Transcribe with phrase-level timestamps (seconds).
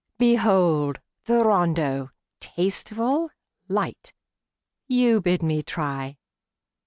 [0.17, 0.99] Behold!
[1.25, 2.09] the rondeau,
[2.39, 3.29] tasteful,
[3.67, 4.13] light,
[4.87, 6.17] You bid me try!